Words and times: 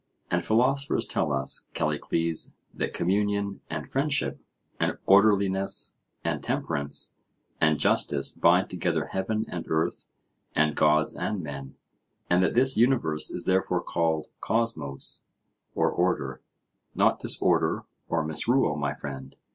And 0.31 0.43
philosophers 0.43 1.05
tell 1.05 1.31
us, 1.31 1.69
Callicles, 1.75 2.55
that 2.73 2.91
communion 2.91 3.61
and 3.69 3.87
friendship 3.87 4.41
and 4.79 4.97
orderliness 5.05 5.93
and 6.23 6.41
temperance 6.41 7.13
and 7.59 7.77
justice 7.77 8.31
bind 8.31 8.67
together 8.67 9.09
heaven 9.11 9.45
and 9.47 9.69
earth 9.69 10.07
and 10.55 10.75
gods 10.75 11.13
and 11.15 11.43
men, 11.43 11.75
and 12.31 12.41
that 12.41 12.55
this 12.55 12.75
universe 12.75 13.29
is 13.29 13.45
therefore 13.45 13.83
called 13.83 14.25
Cosmos 14.39 15.25
or 15.75 15.91
order, 15.91 16.41
not 16.95 17.19
disorder 17.19 17.85
or 18.09 18.23
misrule, 18.25 18.75
my 18.77 18.95
friend. 18.95 19.35